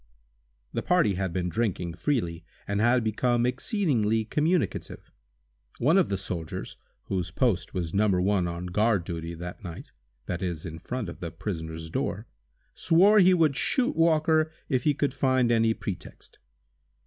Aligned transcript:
The 0.73 0.81
party 0.81 1.13
had 1.13 1.31
been 1.31 1.47
drinking 1.47 1.93
freely, 1.93 2.43
and 2.67 2.81
had 2.81 3.03
become 3.03 3.45
exceedingly 3.45 4.25
communicative. 4.25 5.11
One 5.77 5.95
of 5.99 6.09
the 6.09 6.17
soldiers, 6.17 6.75
whose 7.03 7.29
post 7.29 7.75
was 7.75 7.93
No. 7.93 8.07
1 8.07 8.47
on 8.47 8.65
guard 8.65 9.03
duty 9.03 9.35
that 9.35 9.63
night—that 9.63 10.41
is, 10.41 10.65
in 10.65 10.79
front 10.79 11.07
of 11.07 11.19
the 11.19 11.29
prisoner's 11.29 11.91
door—swore 11.91 13.19
he 13.19 13.35
would 13.35 13.55
shoot 13.55 13.95
Walker 13.95 14.51
if 14.69 14.85
he 14.85 14.95
could 14.95 15.13
find 15.13 15.51
any 15.51 15.75
pretext. 15.75 16.39